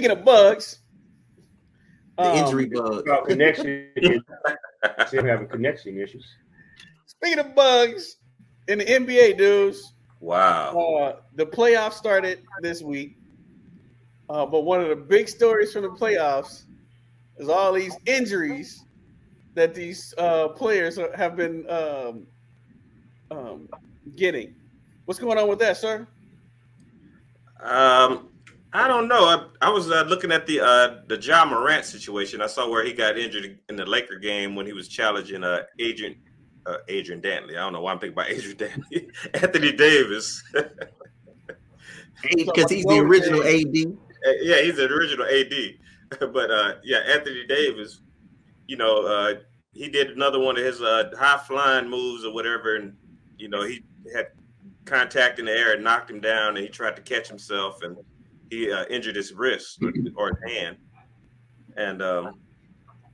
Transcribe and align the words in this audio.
Speaking 0.00 0.16
of 0.16 0.24
bugs, 0.24 0.78
the 2.16 2.30
um, 2.30 2.36
injury 2.38 2.64
bug. 2.64 3.06
About 3.06 3.26
connection, 3.26 3.90
still 5.06 5.24
having 5.26 5.46
connection 5.46 6.00
issues. 6.00 6.26
Speaking 7.04 7.38
of 7.38 7.54
bugs 7.54 8.16
in 8.68 8.78
the 8.78 8.86
NBA, 8.86 9.36
dudes. 9.36 9.92
Wow. 10.20 10.78
Uh, 10.78 11.16
the 11.34 11.44
playoffs 11.44 11.92
started 11.92 12.40
this 12.62 12.80
week, 12.80 13.18
uh, 14.30 14.46
but 14.46 14.62
one 14.62 14.80
of 14.80 14.88
the 14.88 14.96
big 14.96 15.28
stories 15.28 15.74
from 15.74 15.82
the 15.82 15.90
playoffs 15.90 16.62
is 17.36 17.50
all 17.50 17.74
these 17.74 17.94
injuries 18.06 18.86
that 19.54 19.74
these 19.74 20.14
uh, 20.16 20.48
players 20.48 20.98
have 21.14 21.36
been 21.36 21.68
um, 21.68 22.26
um, 23.30 23.68
getting. 24.16 24.54
What's 25.04 25.20
going 25.20 25.36
on 25.36 25.46
with 25.46 25.58
that, 25.58 25.76
sir? 25.76 26.08
Um, 27.62 28.29
I 28.72 28.86
don't 28.86 29.08
know. 29.08 29.24
I, 29.24 29.66
I 29.66 29.70
was 29.70 29.90
uh, 29.90 30.04
looking 30.08 30.30
at 30.30 30.46
the 30.46 30.60
uh, 30.60 31.00
the 31.08 31.20
Ja 31.20 31.44
Morant 31.44 31.84
situation. 31.84 32.40
I 32.40 32.46
saw 32.46 32.70
where 32.70 32.84
he 32.84 32.92
got 32.92 33.18
injured 33.18 33.58
in 33.68 33.76
the 33.76 33.84
Laker 33.84 34.16
game 34.16 34.54
when 34.54 34.64
he 34.64 34.72
was 34.72 34.86
challenging 34.86 35.42
uh, 35.42 35.62
Agent 35.80 36.16
uh, 36.66 36.76
Adrian 36.88 37.20
Dantley. 37.20 37.50
I 37.52 37.60
don't 37.60 37.72
know 37.72 37.80
why 37.80 37.92
I'm 37.92 37.98
thinking 37.98 38.14
about 38.14 38.30
Adrian 38.30 38.56
Dantley. 38.56 39.10
Anthony 39.34 39.72
Davis. 39.72 40.42
Because 42.22 42.70
he's 42.70 42.84
the 42.84 42.98
original 42.98 43.42
AD. 43.42 43.96
Uh, 44.26 44.32
yeah, 44.42 44.60
he's 44.60 44.76
the 44.76 44.86
original 44.86 45.26
AD. 45.26 45.52
but 46.32 46.50
uh, 46.50 46.74
yeah, 46.84 46.98
Anthony 46.98 47.46
Davis, 47.46 48.02
you 48.66 48.76
know, 48.76 49.06
uh, 49.06 49.34
he 49.72 49.88
did 49.88 50.10
another 50.10 50.38
one 50.38 50.58
of 50.58 50.64
his 50.64 50.82
uh, 50.82 51.10
high 51.18 51.38
flying 51.38 51.88
moves 51.88 52.24
or 52.24 52.32
whatever, 52.34 52.76
and 52.76 52.96
you 53.38 53.48
know 53.48 53.62
he 53.62 53.82
had 54.14 54.28
contact 54.84 55.38
in 55.38 55.44
the 55.44 55.52
air 55.52 55.74
and 55.74 55.84
knocked 55.84 56.10
him 56.10 56.20
down, 56.20 56.56
and 56.56 56.58
he 56.58 56.68
tried 56.68 56.96
to 56.96 57.02
catch 57.02 57.28
himself, 57.28 57.82
and 57.82 57.96
he 58.50 58.70
uh, 58.70 58.84
injured 58.90 59.16
his 59.16 59.32
wrist 59.32 59.80
or 60.16 60.28
his 60.28 60.52
hand, 60.52 60.76
and 61.76 62.02
um, 62.02 62.40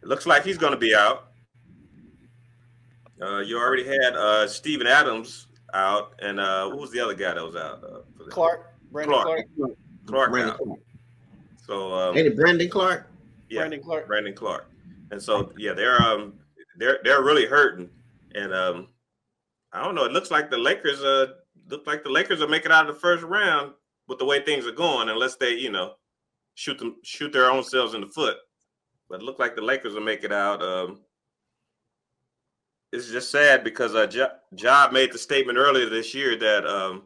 it 0.02 0.08
looks 0.08 0.26
like 0.26 0.44
he's 0.44 0.58
going 0.58 0.72
to 0.72 0.78
be 0.78 0.94
out. 0.94 1.28
Uh, 3.20 3.38
you 3.38 3.58
already 3.58 3.84
had 3.84 4.14
uh, 4.16 4.48
Steven 4.48 4.86
Adams 4.86 5.46
out, 5.74 6.14
and 6.20 6.40
uh, 6.40 6.70
who 6.70 6.78
was 6.78 6.90
the 6.90 7.00
other 7.00 7.14
guy 7.14 7.34
that 7.34 7.44
was 7.44 7.56
out? 7.56 7.84
Uh, 7.84 8.28
Clarke, 8.30 8.72
Brandon 8.90 9.14
Clarke. 9.14 9.46
Clarke, 9.56 9.78
Clarke 10.06 10.30
Brandon 10.30 10.52
out. 10.54 10.58
Clarke. 10.58 10.80
So, 11.66 11.92
um, 11.92 12.16
and 12.16 12.36
Brandon 12.36 12.68
Clarke. 12.68 13.06
Yeah, 13.48 13.60
Brandon 13.60 13.82
Clarke. 13.82 14.06
Brandon 14.06 14.34
Clarke. 14.34 14.70
And 15.10 15.22
so, 15.22 15.52
yeah, 15.56 15.72
they're 15.72 16.00
um, 16.02 16.34
they're 16.78 16.98
they're 17.04 17.22
really 17.22 17.46
hurting, 17.46 17.88
and 18.34 18.52
um, 18.52 18.88
I 19.72 19.84
don't 19.84 19.94
know. 19.94 20.04
It 20.04 20.12
looks 20.12 20.30
like 20.30 20.50
the 20.50 20.58
Lakers 20.58 21.02
uh 21.02 21.34
look 21.68 21.86
like 21.86 22.04
the 22.04 22.10
Lakers 22.10 22.40
are 22.40 22.48
making 22.48 22.72
out 22.72 22.88
of 22.88 22.94
the 22.94 23.00
first 23.00 23.22
round 23.22 23.72
with 24.08 24.18
the 24.18 24.24
way 24.24 24.40
things 24.40 24.66
are 24.66 24.72
going, 24.72 25.08
unless 25.08 25.36
they 25.36 25.54
you 25.54 25.70
know 25.70 25.94
shoot 26.54 26.78
them 26.78 26.96
shoot 27.02 27.32
their 27.32 27.50
own 27.50 27.62
selves 27.62 27.94
in 27.94 28.00
the 28.00 28.06
foot. 28.06 28.36
But 29.08 29.20
it 29.20 29.24
looked 29.24 29.40
like 29.40 29.54
the 29.54 29.62
Lakers 29.62 29.94
will 29.94 30.00
make 30.00 30.24
it 30.24 30.32
out. 30.32 30.62
Um, 30.62 31.00
it's 32.92 33.10
just 33.10 33.30
sad 33.30 33.62
because 33.62 33.94
uh, 33.94 34.06
Job 34.54 34.92
made 34.92 35.12
the 35.12 35.18
statement 35.18 35.58
earlier 35.58 35.88
this 35.88 36.14
year 36.14 36.36
that 36.36 36.66
um, 36.66 37.02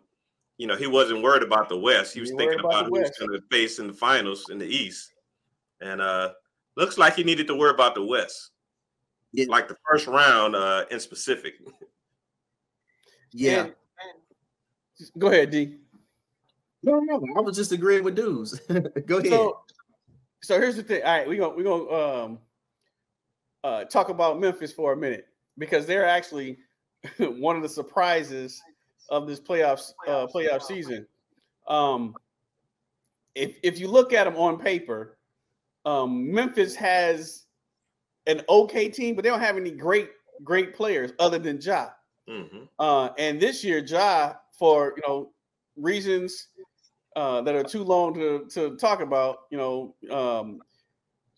you 0.57 0.67
know 0.67 0.77
he 0.77 0.87
wasn't 0.87 1.23
worried 1.23 1.43
about 1.43 1.69
the 1.69 1.79
West. 1.79 2.15
He 2.15 2.21
was 2.21 2.31
thinking 2.31 2.61
about, 2.61 2.73
about 2.73 2.87
who 2.87 3.01
was 3.01 3.11
going 3.19 3.33
to 3.33 3.43
face 3.51 3.79
in 3.79 3.87
the 3.87 3.93
finals 3.93 4.47
in 4.51 4.59
the 4.59 4.67
East, 4.67 5.13
and 5.81 6.01
uh, 6.01 6.33
looks 6.77 6.99
like 6.99 7.17
he 7.17 7.25
needed 7.25 7.47
to 7.49 7.55
worry 7.55 7.71
about 7.71 7.95
the 7.95 8.05
West, 8.05 8.51
yeah. 9.33 9.47
like 9.49 9.69
the 9.69 9.77
first 9.89 10.07
round 10.07 10.55
uh, 10.55 10.85
in 10.91 11.01
specific. 11.01 11.55
Yeah. 13.33 13.61
And, 13.61 13.75
go 15.19 15.29
ahead, 15.29 15.51
D. 15.51 15.77
No, 16.83 16.99
no, 17.01 17.23
I 17.37 17.41
was 17.41 17.57
just 17.57 17.73
agreeing 17.73 18.05
with 18.05 18.17
dudes. 18.17 18.59
go 19.07 19.19
ahead. 19.19 19.31
So, 19.31 19.61
so 20.43 20.59
here's 20.61 20.77
the 20.77 20.83
thing. 20.83 21.03
All 21.03 21.13
right, 21.13 21.29
we're 21.29 21.39
gonna 21.39 21.57
we're 21.57 21.65
gonna 21.65 22.25
um 22.25 22.39
uh 23.63 23.85
talk 23.85 24.09
about 24.09 24.41
Memphis 24.41 24.73
for 24.73 24.93
a 24.93 24.97
minute 24.97 25.27
because 25.59 25.87
they're 25.87 26.07
actually 26.07 26.59
one 27.19 27.57
of 27.57 27.63
the 27.63 27.69
surprises 27.69 28.63
of 29.11 29.27
this 29.27 29.41
playoffs 29.41 29.93
uh 30.07 30.27
playoff 30.27 30.63
season. 30.63 31.07
Um 31.69 32.15
if 33.35 33.57
if 33.63 33.79
you 33.79 33.89
look 33.89 34.13
at 34.13 34.25
them 34.25 34.37
on 34.37 34.59
paper, 34.59 35.19
um 35.85 36.33
Memphis 36.33 36.75
has 36.77 37.45
an 38.27 38.43
okay 38.49 38.89
team, 38.89 39.15
but 39.15 39.23
they 39.23 39.29
don't 39.31 39.41
have 39.41 39.57
any 39.57 39.71
great 39.71 40.11
great 40.45 40.75
players 40.75 41.13
other 41.19 41.39
than 41.39 41.61
Ja. 41.61 41.89
Mm-hmm. 42.29 42.63
Uh, 42.79 43.11
and 43.19 43.41
this 43.41 43.65
year, 43.65 43.79
Ja, 43.79 44.35
for 44.53 44.95
you 44.97 45.03
know 45.07 45.33
reasons 45.77 46.49
uh, 47.17 47.43
that 47.43 47.55
are 47.55 47.65
too 47.65 47.83
long 47.83 48.15
to 48.15 48.47
to 48.51 48.77
talk 48.77 49.01
about, 49.01 49.41
you 49.51 49.59
know, 49.59 49.95
um, 50.11 50.61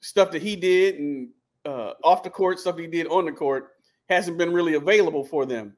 stuff 0.00 0.30
that 0.30 0.42
he 0.42 0.56
did 0.56 0.96
and 0.96 1.28
uh, 1.64 1.92
off 2.04 2.22
the 2.22 2.30
court 2.30 2.58
stuff 2.58 2.76
he 2.76 2.86
did 2.86 3.06
on 3.06 3.24
the 3.24 3.32
court 3.32 3.70
hasn't 4.08 4.36
been 4.36 4.52
really 4.52 4.74
available 4.74 5.24
for 5.24 5.46
them. 5.46 5.76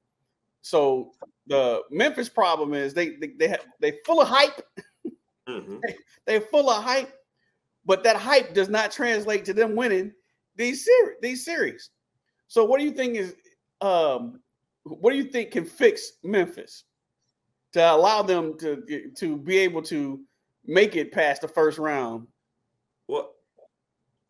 So 0.62 1.12
the 1.46 1.82
Memphis 1.90 2.28
problem 2.28 2.74
is 2.74 2.94
they 2.94 3.10
they 3.16 3.28
they 3.38 3.48
have, 3.48 3.66
they 3.80 3.98
full 4.04 4.20
of 4.20 4.28
hype. 4.28 4.60
Mm-hmm. 5.48 5.76
they, 6.26 6.36
are 6.36 6.40
full 6.40 6.70
of 6.70 6.82
hype, 6.82 7.12
but 7.84 8.02
that 8.04 8.16
hype 8.16 8.54
does 8.54 8.68
not 8.68 8.90
translate 8.90 9.44
to 9.44 9.52
them 9.52 9.76
winning 9.76 10.12
these 10.56 10.84
series. 10.84 11.16
These 11.20 11.44
series. 11.44 11.90
So 12.48 12.64
what 12.64 12.78
do 12.78 12.84
you 12.84 12.92
think 12.92 13.16
is 13.16 13.34
um, 13.80 14.40
what 14.84 15.10
do 15.10 15.16
you 15.16 15.24
think 15.24 15.50
can 15.50 15.66
fix 15.66 16.14
Memphis 16.22 16.84
to 17.74 17.92
allow 17.92 18.22
them 18.22 18.56
to 18.58 19.10
to 19.16 19.36
be 19.36 19.58
able 19.58 19.82
to 19.82 20.20
make 20.64 20.96
it 20.96 21.12
past 21.12 21.42
the 21.42 21.48
first 21.48 21.78
round? 21.78 22.26
What? 23.06 23.32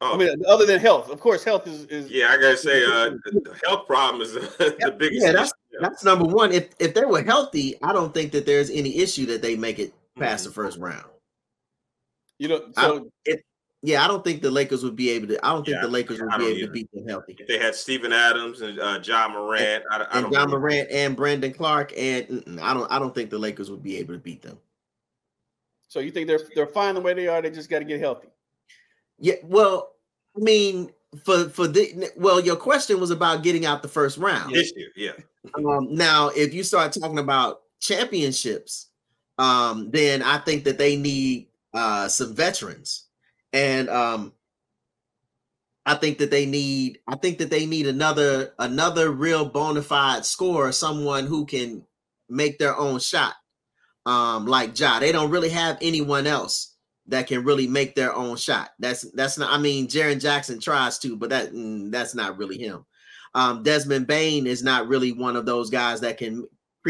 Oh. 0.00 0.14
I 0.14 0.16
mean, 0.16 0.42
other 0.48 0.66
than 0.66 0.80
health, 0.80 1.08
of 1.08 1.20
course, 1.20 1.44
health 1.44 1.66
is. 1.66 1.84
is 1.84 2.10
yeah, 2.10 2.28
I 2.28 2.36
gotta 2.36 2.56
say, 2.56 2.84
uh, 2.84 3.10
the 3.24 3.56
health 3.64 3.86
problem 3.86 4.22
is 4.22 4.32
the 4.34 4.96
biggest. 4.98 5.24
Yeah, 5.24 5.32
that's 5.32 5.52
that's 5.80 6.04
number 6.04 6.24
one. 6.24 6.52
If 6.52 6.70
if 6.78 6.94
they 6.94 7.04
were 7.04 7.22
healthy, 7.22 7.76
I 7.82 7.92
don't 7.92 8.12
think 8.12 8.32
that 8.32 8.46
there's 8.46 8.70
any 8.70 8.96
issue 8.96 9.26
that 9.26 9.42
they 9.42 9.56
make 9.56 9.78
it 9.78 9.94
past 10.18 10.42
mm-hmm. 10.42 10.50
the 10.50 10.54
first 10.54 10.78
round. 10.78 11.04
You 12.38 12.48
know, 12.48 12.62
so 12.72 12.96
I, 12.96 13.08
if 13.26 13.40
yeah, 13.84 14.02
I 14.02 14.08
don't 14.08 14.24
think 14.24 14.40
the 14.40 14.50
Lakers 14.50 14.82
would 14.82 14.96
be 14.96 15.10
able 15.10 15.28
to. 15.28 15.46
I 15.46 15.52
don't 15.52 15.66
think 15.66 15.78
the 15.82 15.88
Lakers 15.88 16.18
would 16.18 16.30
be 16.38 16.46
able 16.46 16.56
either. 16.56 16.66
to 16.68 16.72
beat 16.72 16.90
them 16.90 17.06
healthy. 17.06 17.36
If 17.38 17.46
they 17.46 17.58
had 17.58 17.74
Steven 17.74 18.14
Adams 18.14 18.62
and 18.62 18.80
uh, 18.80 18.98
Ja 19.04 19.28
Morant, 19.28 19.84
and, 19.92 20.02
I, 20.02 20.06
I 20.10 20.18
and 20.20 20.32
Ja 20.32 20.46
Morant 20.46 20.88
and 20.90 21.14
Brandon 21.14 21.52
Clarke, 21.52 21.92
and 21.94 22.58
I 22.62 22.72
don't. 22.72 22.90
I 22.90 22.98
don't 22.98 23.14
think 23.14 23.28
the 23.28 23.38
Lakers 23.38 23.70
would 23.70 23.82
be 23.82 23.98
able 23.98 24.14
to 24.14 24.18
beat 24.18 24.40
them. 24.40 24.58
So 25.88 26.00
you 26.00 26.10
think 26.10 26.28
they're 26.28 26.40
they're 26.54 26.66
fine 26.66 26.94
the 26.94 27.02
way 27.02 27.12
they 27.12 27.28
are? 27.28 27.42
They 27.42 27.50
just 27.50 27.68
got 27.68 27.80
to 27.80 27.84
get 27.84 28.00
healthy. 28.00 28.28
Yeah. 29.18 29.34
Well, 29.42 29.92
I 30.34 30.40
mean, 30.40 30.90
for 31.22 31.50
for 31.50 31.68
the 31.68 32.10
well, 32.16 32.40
your 32.40 32.56
question 32.56 32.98
was 32.98 33.10
about 33.10 33.42
getting 33.42 33.66
out 33.66 33.82
the 33.82 33.88
first 33.88 34.16
round 34.16 34.54
this 34.54 34.72
year. 34.74 34.88
Yeah. 34.96 35.12
Um, 35.58 35.94
now, 35.94 36.28
if 36.28 36.54
you 36.54 36.62
start 36.62 36.92
talking 36.92 37.18
about 37.18 37.60
championships, 37.80 38.86
um, 39.36 39.90
then 39.90 40.22
I 40.22 40.38
think 40.38 40.64
that 40.64 40.78
they 40.78 40.96
need 40.96 41.48
uh, 41.74 42.08
some 42.08 42.34
veterans 42.34 43.03
and 43.54 43.88
um 43.88 44.32
I 45.86 45.94
think 45.94 46.18
that 46.18 46.30
they 46.30 46.44
need 46.44 46.98
I 47.06 47.16
think 47.16 47.38
that 47.38 47.50
they 47.50 47.64
need 47.64 47.86
another 47.86 48.52
another 48.58 49.10
real 49.10 49.46
bona 49.46 49.80
fide 49.82 50.26
scorer, 50.26 50.72
someone 50.72 51.26
who 51.26 51.46
can 51.46 51.86
make 52.28 52.58
their 52.58 52.76
own 52.76 52.98
shot. 52.98 53.34
Um 54.04 54.46
like 54.46 54.78
Ja. 54.78 54.98
They 54.98 55.12
don't 55.12 55.30
really 55.30 55.50
have 55.50 55.78
anyone 55.80 56.26
else 56.26 56.74
that 57.06 57.26
can 57.26 57.44
really 57.44 57.66
make 57.66 57.94
their 57.94 58.14
own 58.14 58.36
shot. 58.36 58.70
That's 58.78 59.02
that's 59.12 59.38
not 59.38 59.52
I 59.52 59.58
mean 59.58 59.86
Jaren 59.86 60.20
Jackson 60.20 60.60
tries 60.60 60.98
to, 60.98 61.16
but 61.16 61.30
that 61.30 61.52
mm, 61.52 61.90
that's 61.92 62.14
not 62.14 62.36
really 62.36 62.58
him. 62.58 62.84
Um 63.34 63.62
Desmond 63.62 64.08
Bane 64.08 64.46
is 64.48 64.64
not 64.64 64.88
really 64.88 65.12
one 65.12 65.36
of 65.36 65.46
those 65.46 65.70
guys 65.70 66.00
that 66.00 66.18
can 66.18 66.48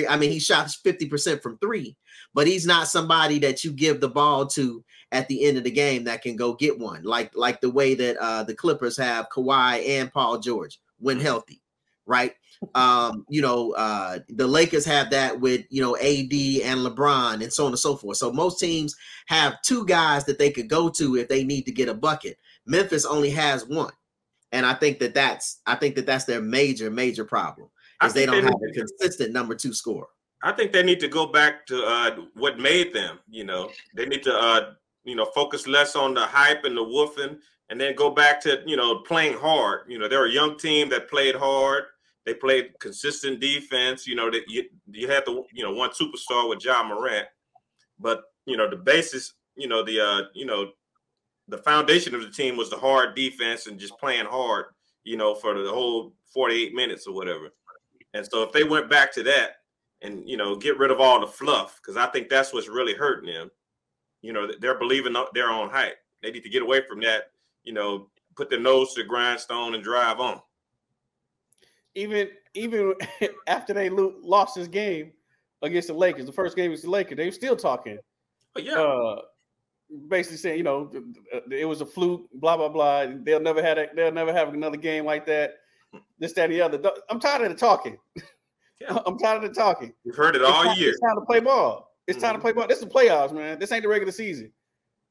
I 0.08 0.16
mean 0.16 0.30
he 0.30 0.38
shot 0.40 0.66
50% 0.66 1.42
from 1.42 1.58
3, 1.58 1.96
but 2.34 2.46
he's 2.46 2.66
not 2.66 2.88
somebody 2.88 3.38
that 3.38 3.64
you 3.64 3.72
give 3.72 4.00
the 4.00 4.08
ball 4.08 4.46
to 4.48 4.84
at 5.12 5.28
the 5.28 5.44
end 5.44 5.56
of 5.56 5.64
the 5.64 5.70
game 5.70 6.04
that 6.04 6.22
can 6.22 6.36
go 6.36 6.54
get 6.54 6.78
one, 6.78 7.04
like 7.04 7.30
like 7.34 7.60
the 7.60 7.70
way 7.70 7.94
that 7.94 8.16
uh, 8.18 8.42
the 8.42 8.54
Clippers 8.54 8.96
have 8.96 9.28
Kawhi 9.30 9.88
and 9.88 10.12
Paul 10.12 10.40
George 10.40 10.80
when 10.98 11.20
healthy, 11.20 11.62
right? 12.06 12.34
Um, 12.74 13.26
you 13.28 13.42
know, 13.42 13.72
uh, 13.72 14.20
the 14.30 14.46
Lakers 14.46 14.86
have 14.86 15.10
that 15.10 15.38
with 15.38 15.66
you 15.68 15.82
know 15.82 15.96
AD 15.96 16.02
and 16.02 16.80
LeBron 16.80 17.42
and 17.42 17.52
so 17.52 17.66
on 17.66 17.72
and 17.72 17.78
so 17.78 17.94
forth. 17.94 18.16
So 18.16 18.32
most 18.32 18.58
teams 18.58 18.96
have 19.26 19.60
two 19.62 19.84
guys 19.84 20.24
that 20.24 20.38
they 20.38 20.50
could 20.50 20.68
go 20.68 20.88
to 20.90 21.16
if 21.16 21.28
they 21.28 21.44
need 21.44 21.66
to 21.66 21.72
get 21.72 21.90
a 21.90 21.94
bucket. 21.94 22.38
Memphis 22.64 23.04
only 23.04 23.28
has 23.30 23.66
one, 23.66 23.92
and 24.50 24.64
I 24.64 24.72
think 24.72 24.98
that 25.00 25.12
that's 25.12 25.60
I 25.66 25.74
think 25.74 25.94
that 25.96 26.06
that's 26.06 26.24
their 26.24 26.40
major 26.40 26.90
major 26.90 27.26
problem 27.26 27.68
is 28.02 28.14
they 28.14 28.24
don't 28.24 28.36
they 28.36 28.42
have 28.42 28.54
a 28.54 28.72
consistent 28.72 29.32
number 29.32 29.54
two 29.54 29.74
score. 29.74 30.06
I 30.44 30.52
think 30.52 30.72
they 30.72 30.82
need 30.82 31.00
to 31.00 31.08
go 31.08 31.26
back 31.26 31.66
to 31.66 31.82
uh, 31.82 32.16
what 32.34 32.58
made 32.58 32.92
them. 32.92 33.18
You 33.28 33.44
know, 33.44 33.70
they 33.96 34.04
need 34.04 34.22
to 34.24 34.34
uh, 34.34 34.72
you 35.04 35.16
know, 35.16 35.24
focus 35.24 35.66
less 35.66 35.96
on 35.96 36.12
the 36.12 36.24
hype 36.24 36.64
and 36.64 36.76
the 36.76 36.84
woofing, 36.84 37.38
and 37.70 37.80
then 37.80 37.94
go 37.94 38.10
back 38.10 38.42
to 38.42 38.62
you 38.66 38.76
know 38.76 38.98
playing 38.98 39.38
hard. 39.38 39.82
You 39.88 39.98
know, 39.98 40.06
they're 40.06 40.26
a 40.26 40.30
young 40.30 40.58
team 40.58 40.90
that 40.90 41.08
played 41.08 41.34
hard. 41.34 41.84
They 42.26 42.34
played 42.34 42.78
consistent 42.78 43.40
defense. 43.40 44.06
You 44.06 44.16
know 44.16 44.30
that 44.30 44.42
you 44.46 44.64
you 44.92 45.08
had 45.08 45.24
the 45.24 45.42
you 45.52 45.64
know 45.64 45.72
one 45.72 45.90
superstar 45.90 46.48
with 46.48 46.62
Ja 46.62 46.86
Morant, 46.86 47.26
but 47.98 48.24
you 48.44 48.58
know 48.58 48.68
the 48.68 48.76
basis. 48.76 49.32
You 49.56 49.68
know 49.68 49.82
the 49.82 49.98
uh 49.98 50.22
you 50.34 50.44
know 50.44 50.72
the 51.48 51.58
foundation 51.58 52.14
of 52.14 52.20
the 52.20 52.30
team 52.30 52.56
was 52.56 52.68
the 52.68 52.76
hard 52.76 53.16
defense 53.16 53.66
and 53.66 53.78
just 53.78 53.98
playing 53.98 54.26
hard, 54.26 54.66
you 55.04 55.16
know, 55.16 55.34
for 55.34 55.62
the 55.62 55.70
whole 55.70 56.14
48 56.32 56.74
minutes 56.74 57.06
or 57.06 57.14
whatever. 57.14 57.50
And 58.14 58.26
so 58.26 58.42
if 58.42 58.52
they 58.52 58.64
went 58.64 58.88
back 58.88 59.12
to 59.12 59.22
that 59.24 59.56
and 60.04 60.28
you 60.28 60.36
know 60.36 60.54
get 60.54 60.78
rid 60.78 60.90
of 60.90 61.00
all 61.00 61.20
the 61.20 61.26
fluff, 61.26 61.80
because 61.80 61.96
I 61.96 62.06
think 62.06 62.28
that's 62.28 62.52
what's 62.52 62.68
really 62.68 62.94
hurting 62.94 63.32
them. 63.32 63.50
You 64.22 64.32
know, 64.32 64.48
they're 64.60 64.78
believing 64.78 65.14
their 65.34 65.50
own 65.50 65.70
hype. 65.70 65.96
They 66.22 66.30
need 66.30 66.44
to 66.44 66.48
get 66.48 66.62
away 66.62 66.82
from 66.88 67.00
that. 67.00 67.30
You 67.64 67.72
know, 67.72 68.08
put 68.36 68.50
their 68.50 68.60
nose 68.60 68.94
to 68.94 69.02
the 69.02 69.08
grindstone 69.08 69.74
and 69.74 69.82
drive 69.82 70.20
on. 70.20 70.40
Even 71.94 72.28
even 72.54 72.94
after 73.46 73.72
they 73.72 73.88
lo- 73.88 74.14
lost 74.22 74.54
this 74.54 74.68
game 74.68 75.12
against 75.62 75.88
the 75.88 75.94
Lakers, 75.94 76.26
the 76.26 76.32
first 76.32 76.56
game 76.56 76.70
was 76.70 76.82
the 76.82 76.90
Lakers. 76.90 77.16
They 77.16 77.26
were 77.26 77.32
still 77.32 77.56
talking. 77.56 77.98
But 78.52 78.64
yeah, 78.64 78.74
Uh, 78.74 79.22
basically 80.08 80.38
saying, 80.38 80.58
you 80.58 80.64
know, 80.64 80.86
th- 80.86 81.04
it 81.50 81.64
was 81.64 81.80
a 81.80 81.86
fluke, 81.86 82.28
blah 82.34 82.56
blah 82.56 82.68
blah. 82.68 83.06
They'll 83.22 83.40
never 83.40 83.62
have 83.62 83.78
a, 83.78 83.88
they'll 83.94 84.12
never 84.12 84.32
have 84.32 84.52
another 84.52 84.76
game 84.76 85.04
like 85.04 85.26
that. 85.26 85.56
This, 86.18 86.32
that, 86.32 86.46
and 86.46 86.52
the 86.52 86.60
other. 86.60 86.80
I'm 87.08 87.20
tired 87.20 87.42
of 87.42 87.50
the 87.50 87.54
talking. 87.54 87.98
I'm 89.06 89.18
tired 89.18 89.44
of 89.44 89.54
the 89.54 89.54
talking. 89.60 89.92
we've 90.04 90.14
heard 90.14 90.36
it 90.36 90.42
It's 90.42 90.50
all 90.50 90.64
time, 90.64 90.76
year. 90.78 90.90
It's 90.90 91.00
time 91.00 91.16
to 91.16 91.22
play 91.22 91.40
ball. 91.40 91.90
It's 92.06 92.20
time 92.20 92.34
to 92.34 92.38
Mhm. 92.38 92.42
play 92.42 92.52
ball. 92.52 92.66
This 92.66 92.78
is 92.78 92.84
the 92.84 92.90
playoffs, 92.90 93.32
man. 93.32 93.58
This 93.58 93.72
ain't 93.72 93.82
the 93.82 93.88
regular 93.88 94.12
season. 94.12 94.52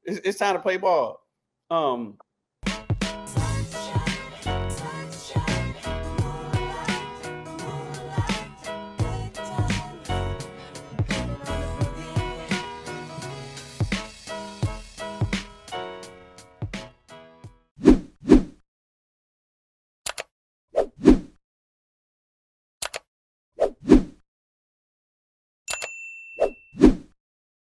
It's, 0.04 0.20
it's 0.28 0.38
time 0.38 0.56
to 0.56 0.62
play 0.62 0.78
ball. 0.78 1.20
Um, 1.72 2.18